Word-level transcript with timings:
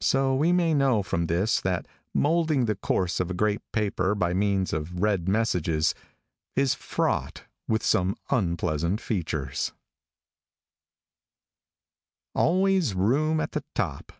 So 0.00 0.36
we 0.36 0.52
may 0.52 0.72
know 0.72 1.02
from 1.02 1.26
this 1.26 1.60
that 1.62 1.88
moulding 2.14 2.66
the 2.66 2.76
course 2.76 3.18
of 3.18 3.28
a 3.28 3.34
great 3.34 3.60
paper 3.72 4.14
by 4.14 4.32
means 4.32 4.72
of 4.72 5.02
red 5.02 5.28
messages, 5.28 5.96
is 6.54 6.74
fraught 6.74 7.42
with 7.66 7.82
some 7.82 8.14
unpleasant 8.30 9.00
features. 9.00 9.72
[Illustration: 12.36 12.60
0137] 12.60 12.60
ALWAYS 13.02 13.28
BOOM 13.28 13.40
AT 13.40 13.50
THE 13.50 13.64
TOP. 13.74 14.12